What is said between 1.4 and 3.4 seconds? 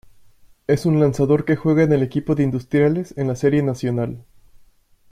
que juega en el equipo de Industriales en la